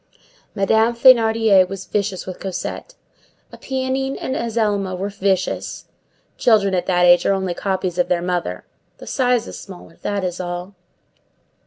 [0.55, 2.95] Madame Thénardier was vicious with Cosette.
[3.53, 5.85] Éponine and Azelma were vicious.
[6.39, 8.65] Children at that age are only copies of their mother.
[8.97, 10.73] The size is smaller; that is all.